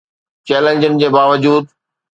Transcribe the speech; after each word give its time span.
چئلينجن 0.47 0.93
جي 0.99 1.07
باوجود 1.15 1.65